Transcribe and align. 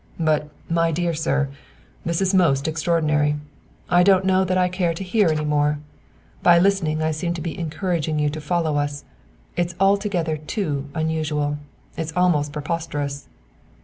"But, 0.19 0.49
my 0.67 0.91
dear 0.91 1.13
sir, 1.13 1.49
this 2.03 2.23
is 2.23 2.33
most 2.33 2.67
extraordinary! 2.67 3.35
I 3.87 4.01
don't 4.01 4.25
know 4.25 4.43
that 4.43 4.57
I 4.57 4.67
care 4.67 4.95
to 4.95 5.03
hear 5.03 5.27
any 5.29 5.45
more; 5.45 5.77
by 6.41 6.57
listening 6.57 7.03
I 7.03 7.11
seem 7.11 7.35
to 7.35 7.39
be 7.41 7.55
encouraging 7.55 8.17
you 8.17 8.27
to 8.31 8.41
follow 8.41 8.77
us 8.77 9.03
it's 9.55 9.75
altogether 9.79 10.37
too 10.37 10.89
unusual. 10.95 11.59
It's 11.97 12.17
almost 12.17 12.51
preposterous!" 12.51 13.27